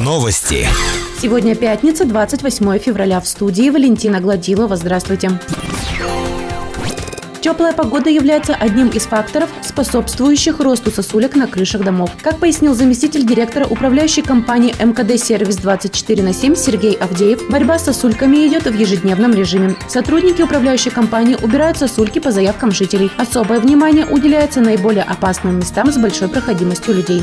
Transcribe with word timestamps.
Новости. 0.00 0.66
Сегодня 1.20 1.54
пятница, 1.54 2.04
28 2.04 2.78
февраля. 2.80 3.20
В 3.20 3.28
студии 3.28 3.70
Валентина 3.70 4.20
Гладилова. 4.20 4.74
Здравствуйте. 4.74 5.38
Теплая 7.40 7.72
погода 7.72 8.10
является 8.10 8.56
одним 8.56 8.88
из 8.88 9.02
факторов, 9.02 9.48
способствующих 9.62 10.58
росту 10.58 10.90
сосулек 10.90 11.36
на 11.36 11.46
крышах 11.46 11.84
домов. 11.84 12.10
Как 12.20 12.38
пояснил 12.38 12.74
заместитель 12.74 13.24
директора 13.24 13.66
управляющей 13.66 14.22
компании 14.22 14.74
МКД 14.84 15.16
«Сервис 15.22 15.56
24 15.56 16.22
на 16.22 16.30
7» 16.30 16.56
Сергей 16.56 16.94
Авдеев, 16.94 17.48
борьба 17.48 17.78
с 17.78 17.84
сосульками 17.84 18.48
идет 18.48 18.64
в 18.64 18.74
ежедневном 18.74 19.34
режиме. 19.34 19.76
Сотрудники 19.88 20.42
управляющей 20.42 20.90
компании 20.90 21.36
убирают 21.40 21.78
сосульки 21.78 22.18
по 22.18 22.32
заявкам 22.32 22.72
жителей. 22.72 23.10
Особое 23.18 23.60
внимание 23.60 24.04
уделяется 24.04 24.60
наиболее 24.60 25.04
опасным 25.04 25.58
местам 25.58 25.92
с 25.92 25.96
большой 25.96 26.28
проходимостью 26.28 26.94
людей 26.94 27.22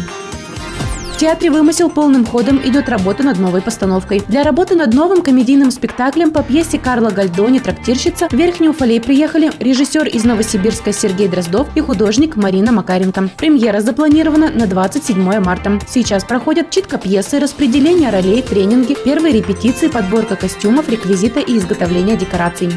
театре 1.20 1.51
«Вымысел» 1.51 1.89
полным 1.89 2.25
ходом 2.25 2.61
идет 2.63 2.88
работа 2.88 3.23
над 3.23 3.39
новой 3.39 3.62
постановкой. 3.62 4.23
Для 4.30 4.41
работы 4.41 4.75
над 4.75 4.94
новым 4.94 5.21
комедийным 5.21 5.70
спектаклем 5.70 6.31
по 6.31 6.44
пьесе 6.44 6.80
Карла 6.80 7.09
Гальдони 7.09 7.59
«Трактирщица» 7.59 8.30
в 8.30 8.34
Верхний 8.34 8.70
Уфалей 8.70 9.02
приехали 9.02 9.52
режиссер 9.59 10.08
из 10.08 10.23
Новосибирска 10.23 10.94
Сергей 10.94 11.27
Дроздов 11.27 11.67
и 11.75 11.81
художник 11.81 12.38
Марина 12.38 12.71
Макаренко. 12.71 13.31
Премьера 13.35 13.81
запланирована 13.81 14.49
на 14.49 14.66
27 14.66 15.41
марта. 15.41 15.77
Сейчас 15.89 16.23
проходят 16.23 16.70
читка 16.70 16.97
пьесы, 16.97 17.39
распределение 17.39 18.11
ролей, 18.11 18.41
тренинги, 18.41 18.95
первые 19.03 19.33
репетиции, 19.33 19.89
подборка 19.89 20.38
костюмов, 20.38 20.88
реквизита 20.88 21.41
и 21.41 21.58
изготовление 21.58 22.16
декораций. 22.16 22.72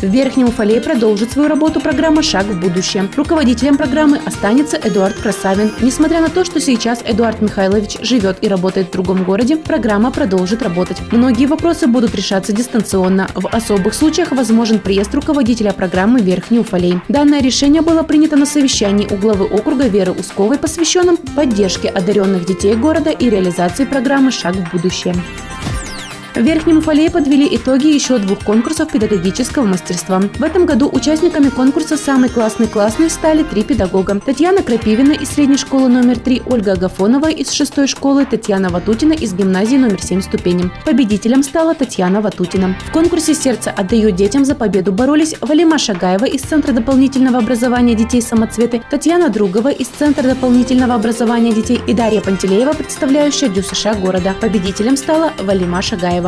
В 0.00 0.04
Верхнем 0.04 0.46
Уфале 0.46 0.80
продолжит 0.80 1.32
свою 1.32 1.48
работу 1.48 1.80
программа 1.80 2.22
«Шаг 2.22 2.46
в 2.46 2.60
будущее». 2.60 3.08
Руководителем 3.16 3.76
программы 3.76 4.20
останется 4.24 4.76
Эдуард 4.76 5.16
Красавин. 5.16 5.72
Несмотря 5.80 6.20
на 6.20 6.28
то, 6.28 6.44
что 6.44 6.60
сейчас 6.60 7.02
Эдуард 7.04 7.42
Михайлович 7.42 7.98
живет 8.00 8.38
и 8.40 8.46
работает 8.46 8.88
в 8.88 8.92
другом 8.92 9.24
городе, 9.24 9.56
программа 9.56 10.12
продолжит 10.12 10.62
работать. 10.62 10.98
Многие 11.10 11.46
вопросы 11.46 11.88
будут 11.88 12.14
решаться 12.14 12.52
дистанционно. 12.52 13.26
В 13.34 13.48
особых 13.48 13.92
случаях 13.92 14.30
возможен 14.30 14.78
приезд 14.78 15.12
руководителя 15.16 15.72
программы 15.72 16.20
Верхний 16.20 16.60
Уфалей. 16.60 17.00
Данное 17.08 17.42
решение 17.42 17.82
было 17.82 18.04
принято 18.04 18.36
на 18.36 18.46
совещании 18.46 19.08
у 19.10 19.16
главы 19.16 19.46
округа 19.46 19.88
Веры 19.88 20.12
Усковой, 20.12 20.58
посвященном 20.58 21.16
поддержке 21.16 21.88
одаренных 21.88 22.46
детей 22.46 22.76
города 22.76 23.10
и 23.10 23.28
реализации 23.28 23.84
программы 23.84 24.30
«Шаг 24.30 24.54
в 24.54 24.70
будущее». 24.70 25.16
В 26.38 26.40
Верхнем 26.40 26.78
Уфалее 26.78 27.10
подвели 27.10 27.48
итоги 27.56 27.88
еще 27.88 28.16
двух 28.18 28.44
конкурсов 28.44 28.92
педагогического 28.92 29.64
мастерства. 29.64 30.20
В 30.20 30.42
этом 30.44 30.66
году 30.66 30.88
участниками 30.88 31.48
конкурса 31.48 31.96
«Самый 31.96 32.28
классный 32.28 32.68
классный» 32.68 33.10
стали 33.10 33.42
три 33.42 33.64
педагога. 33.64 34.20
Татьяна 34.24 34.62
Крапивина 34.62 35.14
из 35.14 35.30
средней 35.30 35.56
школы 35.56 35.88
номер 35.88 36.16
3, 36.20 36.42
Ольга 36.46 36.74
Агафонова 36.74 37.28
из 37.28 37.50
шестой 37.50 37.88
школы, 37.88 38.24
Татьяна 38.24 38.68
Ватутина 38.68 39.14
из 39.14 39.34
гимназии 39.34 39.78
номер 39.78 40.00
7 40.00 40.22
ступени. 40.22 40.70
Победителем 40.84 41.42
стала 41.42 41.74
Татьяна 41.74 42.20
Ватутина. 42.20 42.76
В 42.86 42.92
конкурсе 42.92 43.34
«Сердце 43.34 43.72
отдаю 43.72 44.12
детям» 44.12 44.44
за 44.44 44.54
победу 44.54 44.92
боролись 44.92 45.34
Валима 45.40 45.76
Шагаева 45.76 46.26
из 46.26 46.42
Центра 46.42 46.72
дополнительного 46.72 47.38
образования 47.38 47.96
детей 47.96 48.22
«Самоцветы», 48.22 48.80
Татьяна 48.92 49.28
Другова 49.28 49.70
из 49.70 49.88
Центра 49.88 50.22
дополнительного 50.22 50.94
образования 50.94 51.52
детей 51.52 51.80
и 51.84 51.94
Дарья 51.94 52.20
Пантелеева, 52.20 52.74
представляющая 52.74 53.48
ДЮСШ 53.48 53.98
города. 54.00 54.36
Победителем 54.40 54.96
стала 54.96 55.32
Валима 55.42 55.82
Шагаева. 55.82 56.27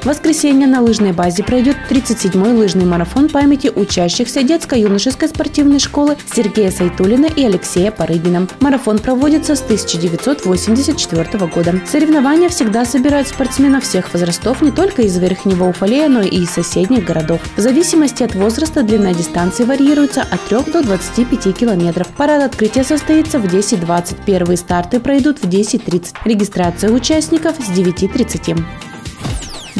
В 0.00 0.06
воскресенье 0.06 0.66
на 0.66 0.80
лыжной 0.80 1.12
базе 1.12 1.44
пройдет 1.44 1.76
37-й 1.90 2.54
лыжный 2.54 2.86
марафон 2.86 3.28
памяти 3.28 3.70
учащихся 3.74 4.42
детско-юношеской 4.42 5.28
спортивной 5.28 5.78
школы 5.78 6.16
Сергея 6.34 6.70
Сайтулина 6.70 7.26
и 7.26 7.44
Алексея 7.44 7.90
Парыгина. 7.90 8.48
Марафон 8.60 8.98
проводится 8.98 9.54
с 9.54 9.60
1984 9.60 11.46
года. 11.54 11.74
Соревнования 11.86 12.48
всегда 12.48 12.86
собирают 12.86 13.28
спортсменов 13.28 13.84
всех 13.84 14.10
возрастов 14.14 14.62
не 14.62 14.70
только 14.70 15.02
из 15.02 15.18
Верхнего 15.18 15.68
Уфалея, 15.68 16.08
но 16.08 16.22
и 16.22 16.44
из 16.44 16.48
соседних 16.48 17.04
городов. 17.04 17.42
В 17.56 17.60
зависимости 17.60 18.22
от 18.22 18.34
возраста 18.34 18.82
длина 18.82 19.12
дистанции 19.12 19.64
варьируется 19.64 20.22
от 20.22 20.40
3 20.48 20.72
до 20.72 20.82
25 20.82 21.54
километров. 21.54 22.06
Парад 22.16 22.42
открытия 22.42 22.84
состоится 22.84 23.38
в 23.38 23.44
10.20. 23.44 24.24
Первые 24.24 24.56
старты 24.56 24.98
пройдут 24.98 25.40
в 25.40 25.44
10.30. 25.46 26.14
Регистрация 26.24 26.90
участников 26.90 27.56
с 27.56 27.68
9.30. 27.68 28.64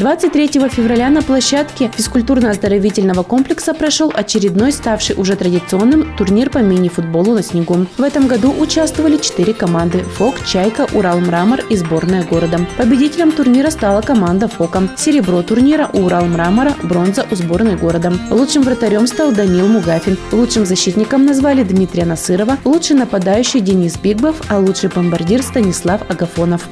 23 0.01 0.47
февраля 0.69 1.11
на 1.11 1.21
площадке 1.21 1.91
физкультурно-оздоровительного 1.95 3.23
комплекса 3.23 3.75
прошел 3.75 4.11
очередной 4.11 4.71
ставший 4.71 5.15
уже 5.15 5.35
традиционным 5.35 6.17
турнир 6.17 6.49
по 6.49 6.57
мини-футболу 6.57 7.35
на 7.35 7.43
снегу. 7.43 7.85
В 7.99 8.01
этом 8.01 8.25
году 8.25 8.51
участвовали 8.51 9.17
четыре 9.17 9.53
команды– 9.53 9.99
ФОК, 10.17 10.43
Чайка, 10.43 10.87
Урал 10.93 11.19
Мрамор 11.19 11.59
и 11.69 11.75
сборная 11.75 12.23
города. 12.23 12.65
Победителем 12.77 13.31
турнира 13.31 13.69
стала 13.69 14.01
команда 14.01 14.47
ФОКа. 14.47 14.89
Серебро 14.97 15.43
турнира 15.43 15.87
у 15.93 16.05
Урал 16.05 16.25
Мрамора, 16.25 16.73
бронза 16.81 17.27
у 17.29 17.35
сборной 17.35 17.75
города. 17.75 18.11
Лучшим 18.31 18.63
вратарем 18.63 19.05
стал 19.05 19.31
Данил 19.31 19.67
Мугафин. 19.67 20.17
Лучшим 20.31 20.65
защитником 20.65 21.27
назвали 21.27 21.61
Дмитрия 21.61 22.05
Насырова, 22.05 22.57
лучший 22.65 22.95
нападающий 22.95 23.59
Денис 23.59 23.97
Бигбов, 23.97 24.41
а 24.49 24.57
лучший 24.57 24.89
бомбардир 24.89 25.43
Станислав 25.43 26.01
Агафонов. 26.09 26.67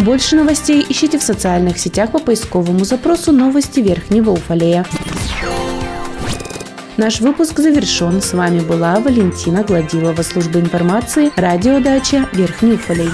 Больше 0.00 0.34
новостей 0.34 0.84
ищите 0.88 1.18
в 1.18 1.22
социальных 1.22 1.78
сетях 1.78 2.12
по 2.12 2.18
поисковому 2.18 2.84
запросу 2.84 3.32
«Новости 3.32 3.80
Верхнего 3.80 4.30
Уфалея». 4.30 4.86
Наш 6.96 7.20
выпуск 7.20 7.58
завершен. 7.58 8.22
С 8.22 8.32
вами 8.32 8.60
была 8.60 8.98
Валентина 8.98 9.62
Гладилова, 9.62 10.22
служба 10.22 10.58
информации, 10.58 11.30
радиодача 11.36 12.26
Верхний 12.32 12.74
Уфалей. 12.74 13.10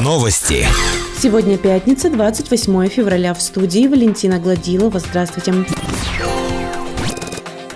Новости. 0.00 0.66
Сегодня 1.20 1.56
пятница, 1.56 2.10
28 2.10 2.88
февраля. 2.88 3.32
В 3.34 3.40
студии 3.40 3.86
Валентина 3.86 4.40
Гладилова. 4.40 4.98
Здравствуйте. 4.98 5.54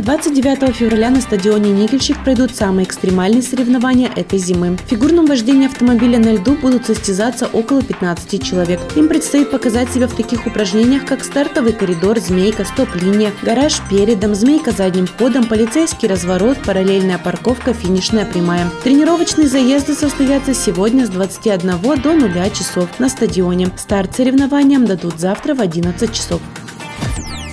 29 0.03 0.75
февраля 0.75 1.11
на 1.11 1.21
стадионе 1.21 1.71
«Никельщик» 1.71 2.25
пройдут 2.25 2.57
самые 2.57 2.87
экстремальные 2.87 3.41
соревнования 3.41 4.11
этой 4.17 4.37
зимы. 4.37 4.77
В 4.77 4.91
фигурном 4.91 5.27
вождении 5.27 5.67
автомобиля 5.67 6.19
на 6.19 6.33
льду 6.33 6.57
будут 6.57 6.87
состязаться 6.87 7.47
около 7.47 7.85
15 7.85 8.43
человек. 8.43 8.81
Им 8.97 9.07
предстоит 9.07 9.53
показать 9.53 9.93
себя 9.93 10.09
в 10.09 10.17
таких 10.17 10.45
упражнениях, 10.45 11.05
как 11.07 11.23
стартовый 11.23 11.73
коридор, 11.73 12.19
змейка, 12.19 12.65
стоп-линия, 12.65 13.31
гараж 13.43 13.75
передом, 13.89 14.35
змейка 14.35 14.73
задним 14.73 15.07
ходом, 15.07 15.47
полицейский 15.47 16.09
разворот, 16.09 16.59
параллельная 16.67 17.19
парковка, 17.19 17.73
финишная 17.73 18.25
прямая. 18.25 18.69
Тренировочные 18.83 19.47
заезды 19.47 19.95
состоятся 19.95 20.53
сегодня 20.53 21.07
с 21.07 21.11
21 21.11 21.79
до 22.03 22.13
0 22.15 22.51
часов 22.51 22.89
на 22.99 23.09
стадионе. 23.09 23.71
Старт 23.77 24.17
соревнованиям 24.17 24.85
дадут 24.85 25.21
завтра 25.21 25.55
в 25.55 25.61
11 25.61 26.13
часов. 26.13 26.41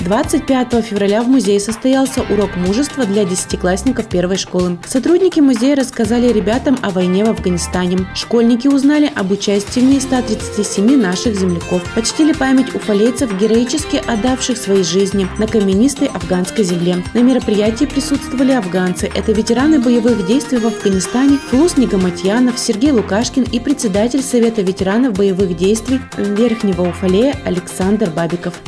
25 0.10 0.84
февраля 0.84 1.22
в 1.22 1.28
музее 1.28 1.60
состоялся 1.60 2.24
урок 2.24 2.56
мужества 2.56 3.06
для 3.06 3.26
десятиклассников 3.26 4.08
первой 4.08 4.38
школы. 4.38 4.80
Сотрудники 4.88 5.40
музея 5.40 5.76
рассказали 5.76 6.34
ребятам 6.34 6.80
о 6.82 6.90
войне 6.90 7.24
в 7.24 7.30
Афганистане. 7.30 8.08
Школьники 8.16 8.68
узнали 8.68 9.12
об 9.16 9.30
участии 9.30 9.82
в 9.82 9.84
ней 9.84 10.02
137 10.02 11.00
наших 11.00 11.36
земляков. 11.36 11.84
Почтили 11.94 12.34
память 12.34 12.74
уфалейцев, 12.74 13.40
героически 13.40 13.98
отдавших 13.98 14.58
свои 14.58 14.82
жизни 14.82 15.28
на 15.38 15.46
каменистой 15.46 16.08
афганской 16.08 16.64
земле. 16.64 17.04
На 17.14 17.20
мероприятии 17.20 17.86
присутствовали 17.86 18.54
афганцы. 18.54 19.12
Это 19.14 19.32
ветераны 19.32 19.80
боевых 19.80 20.26
действий 20.26 20.58
в 20.58 20.66
Афганистане 20.66 21.38
Флус 21.52 21.78
Нигаматьянов, 21.78 22.58
Сергей 22.58 22.94
Лукашкин 22.94 23.44
и 23.44 23.60
председатель 23.60 24.24
Совета 24.24 24.64
ветеранов 24.64 25.14
боевых 25.14 25.56
действий 25.56 26.02
Верхнего 26.18 26.90
Уфалея 26.90 27.36
Александр 27.46 28.10
Бабиков. 28.10 28.60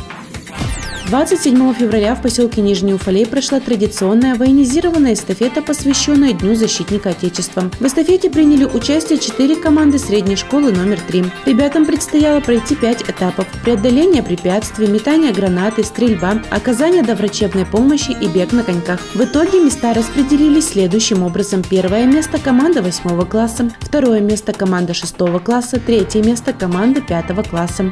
27 1.12 1.74
февраля 1.74 2.16
в 2.16 2.22
поселке 2.22 2.62
Нижний 2.62 2.94
Уфалей 2.94 3.26
прошла 3.26 3.60
традиционная 3.60 4.36
военизированная 4.36 5.12
эстафета, 5.12 5.62
посвященная 5.62 6.32
Дню 6.32 6.56
защитника 6.56 7.10
Отечества. 7.10 7.70
В 7.82 7.86
эстафете 7.86 8.30
приняли 8.30 8.64
участие 8.64 9.20
четыре 9.20 9.58
команды 9.58 10.00
средней 10.00 10.38
школы 10.38 10.72
номер 10.72 11.02
3. 11.02 11.26
Ребятам 11.48 11.86
предстояло 11.86 12.40
пройти 12.40 12.76
пять 12.76 13.02
этапов– 13.02 13.46
преодоление 13.66 14.24
препятствий, 14.24 14.88
метание 14.88 15.34
гранаты, 15.34 15.84
стрельба, 15.84 16.42
оказание 16.50 17.04
доврачебной 17.04 17.66
помощи 17.66 18.12
и 18.12 18.28
бег 18.28 18.54
на 18.54 18.64
коньках. 18.64 19.02
В 19.14 19.22
итоге 19.22 19.62
места 19.62 19.94
распределились 19.94 20.70
следующим 20.70 21.24
образом. 21.24 21.62
Первое 21.62 22.06
место– 22.06 22.38
команда 22.42 22.82
8 22.82 23.26
класса, 23.26 23.70
второе 23.82 24.22
место– 24.22 24.54
команда 24.58 24.94
6 24.94 25.18
класса, 25.44 25.78
третье 25.86 26.24
место– 26.24 26.54
команда 26.58 27.02
5 27.02 27.50
класса. 27.50 27.92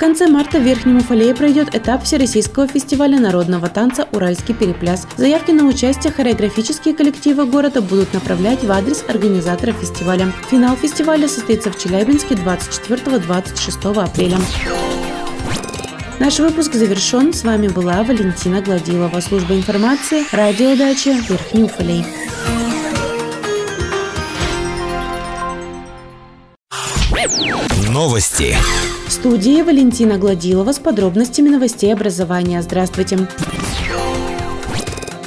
Конце 0.00 0.26
марта 0.28 0.58
в 0.58 0.62
Верхнем 0.62 0.96
Уфалее 0.96 1.34
пройдет 1.34 1.74
этап 1.74 2.04
Всероссийского 2.04 2.66
фестиваля 2.66 3.20
народного 3.20 3.68
танца 3.68 4.08
«Уральский 4.12 4.54
перепляс». 4.54 5.06
Заявки 5.18 5.50
на 5.50 5.66
участие 5.66 6.10
хореографические 6.10 6.94
коллективы 6.94 7.44
города 7.44 7.82
будут 7.82 8.14
направлять 8.14 8.64
в 8.64 8.72
адрес 8.72 9.04
организатора 9.06 9.72
фестиваля. 9.72 10.32
Финал 10.50 10.74
фестиваля 10.74 11.28
состоится 11.28 11.70
в 11.70 11.78
Челябинске 11.78 12.34
24-26 12.34 14.02
апреля. 14.02 14.38
Наш 16.18 16.38
выпуск 16.38 16.72
завершен. 16.72 17.34
С 17.34 17.44
вами 17.44 17.68
была 17.68 18.02
Валентина 18.02 18.62
Гладилова, 18.62 19.20
служба 19.20 19.54
информации, 19.54 20.24
радиодача 20.32 21.10
Верхний 21.28 21.64
Уфалей. 21.64 22.06
Новости. 28.00 28.56
В 29.08 29.12
студии 29.12 29.60
Валентина 29.60 30.16
Гладилова 30.16 30.72
с 30.72 30.78
подробностями 30.78 31.50
новостей 31.50 31.92
образования. 31.92 32.62
Здравствуйте. 32.62 33.28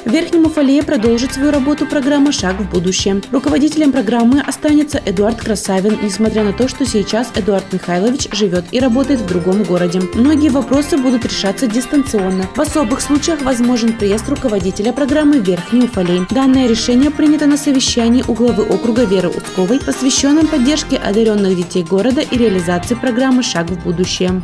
В 0.06 0.12
Верхнем 0.12 0.46
Уфалее 0.46 0.84
продолжит 0.84 1.34
свою 1.34 1.52
работу 1.52 1.86
программа 1.86 2.34
«Шаг 2.34 2.60
в 2.60 2.70
будущее». 2.70 3.22
Руководителем 3.32 3.94
программы 3.94 4.42
останется 4.42 5.02
Эдуард 5.06 5.40
Красавин, 5.40 5.98
несмотря 6.04 6.44
на 6.44 6.52
то, 6.52 6.68
что 6.68 6.86
сейчас 6.86 7.32
Эдуард 7.36 7.72
Михайлович 7.72 8.28
живет 8.34 8.66
и 8.72 8.82
работает 8.82 9.22
в 9.22 9.26
другом 9.26 9.64
городе. 9.64 10.02
Многие 10.14 10.50
вопросы 10.50 10.98
будут 10.98 11.24
решаться 11.24 11.68
дистанционно. 11.68 12.50
В 12.54 12.60
особых 12.60 13.00
случаях 13.00 13.42
возможен 13.44 13.94
приезд 13.94 14.28
руководителя 14.28 14.92
программы 14.92 15.40
в 15.40 15.48
Верхний 15.48 15.86
Уфалей. 15.86 16.28
Данное 16.30 16.68
решение 16.68 17.10
принято 17.10 17.46
на 17.46 17.56
совещании 17.56 18.26
у 18.28 18.34
главы 18.34 18.64
округа 18.64 19.06
Веры 19.06 19.30
Устковой, 19.30 19.80
посвященном 19.80 20.48
поддержке 20.48 20.98
одаренных 20.98 21.56
детей 21.56 21.84
города 21.84 22.20
и 22.20 22.38
реализации 22.38 22.96
программы 22.96 23.42
«Шаг 23.42 23.70
в 23.70 23.82
будущее». 23.84 24.42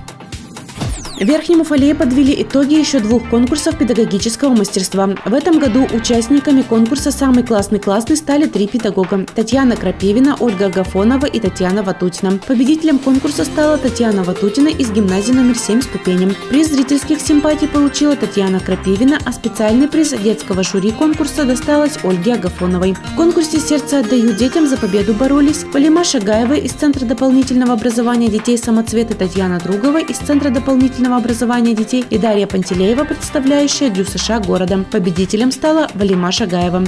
В 1.19 1.23
Верхнем 1.25 1.59
Уфалее 1.59 1.95
подвели 1.95 2.43
итоги 2.43 2.75
еще 2.75 3.01
двух 3.01 3.29
конкурсов 3.29 3.77
педагогического 3.77 4.55
мастерства. 4.55 5.09
В 5.25 5.33
этом 5.33 5.59
году 5.59 5.85
участниками 5.91 6.61
конкурса 6.61 7.11
«Самый 7.11 7.43
классный 7.43 7.79
классный» 7.79 8.15
стали 8.15 8.47
три 8.47 8.67
педагога– 8.67 9.25
Татьяна 9.35 9.75
Крапивина, 9.75 10.37
Ольга 10.39 10.67
Агафонова 10.67 11.25
и 11.25 11.41
Татьяна 11.41 11.83
Ватутина. 11.83 12.39
Победителем 12.47 12.99
конкурса 12.99 13.43
стала 13.43 13.77
Татьяна 13.77 14.23
Ватутина 14.23 14.69
из 14.69 14.91
гимназии 14.91 15.33
номер 15.33 15.57
7 15.57 15.81
ступенем. 15.81 16.33
Приз 16.49 16.69
зрительских 16.69 17.19
симпатий 17.19 17.67
получила 17.67 18.15
Татьяна 18.15 18.61
Крапивина, 18.61 19.19
а 19.25 19.33
специальный 19.33 19.89
приз 19.89 20.11
детского 20.11 20.63
жюри 20.63 20.91
конкурса 20.91 21.43
досталось 21.43 21.99
Ольге 22.01 22.35
Агафоновой. 22.35 22.93
В 22.93 23.15
конкурсе 23.17 23.59
«Сердце 23.59 23.99
отдаю 23.99 24.31
детям» 24.31 24.69
за 24.69 24.77
победу 24.77 25.13
боролись 25.13 25.65
Полима 25.73 26.05
Шагаева 26.05 26.53
из 26.53 26.71
Центра 26.71 27.05
дополнительного 27.05 27.73
образования 27.73 28.29
детей 28.29 28.57
«Самоцвет» 28.57 29.11
и 29.11 29.15
Татьяна 29.15 29.59
Другова 29.59 29.97
из 29.97 30.15
Центра 30.15 30.49
дополнительного 30.49 31.08
профессионального 31.09 31.17
образования 31.17 31.73
детей 31.73 32.05
и 32.09 32.17
Дарья 32.17 32.45
Пантелеева, 32.47 33.03
представляющая 33.03 33.89
Дю 33.89 34.05
США 34.05 34.39
городом. 34.39 34.85
Победителем 34.85 35.51
стала 35.51 35.87
Валима 35.95 36.31
Шагаева. 36.31 36.83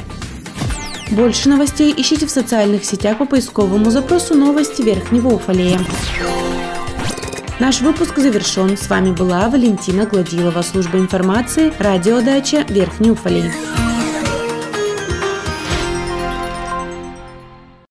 Больше 1.12 1.50
новостей 1.50 1.94
ищите 1.96 2.26
в 2.26 2.32
социальных 2.32 2.86
сетях 2.86 3.18
по 3.18 3.26
поисковому 3.26 3.90
запросу 3.90 4.36
«Новости 4.36 4.82
Верхнего 4.84 5.30
Уфалея». 5.30 5.80
Наш 7.60 7.82
выпуск 7.82 8.18
завершен. 8.18 8.78
С 8.78 8.90
вами 8.90 9.12
была 9.12 9.50
Валентина 9.50 10.06
Гладилова, 10.06 10.62
служба 10.62 11.00
информации, 11.00 11.72
радиодача 11.80 12.66
Верхний 12.70 13.12
Уфалей. 13.12 13.52